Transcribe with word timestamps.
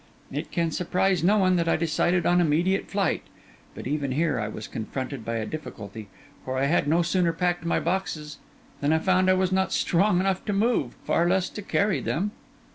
It 0.31 0.51
can 0.51 0.71
surprise 0.71 1.23
no 1.23 1.37
one 1.37 1.57
that 1.57 1.69
I 1.69 1.75
decided 1.75 2.25
on 2.25 2.41
immediate 2.41 2.87
flight; 2.89 3.21
but 3.75 3.85
even 3.85 4.13
here 4.13 4.39
I 4.39 4.47
was 4.47 4.67
confronted 4.67 5.23
by 5.23 5.35
a 5.35 5.45
difficulty, 5.45 6.07
for 6.43 6.57
I 6.57 6.65
had 6.65 6.87
no 6.87 7.03
sooner 7.03 7.31
packed 7.31 7.65
my 7.65 7.79
boxes 7.79 8.39
than 8.79 8.93
I 8.93 8.97
found 8.97 9.29
I 9.29 9.33
was 9.33 9.51
not 9.51 9.71
strong 9.71 10.19
enough 10.19 10.43
to 10.45 10.53
move, 10.53 10.95
far 11.03 11.29
less 11.29 11.49
to 11.51 11.61
carry 11.61 11.99
them. 11.99 12.31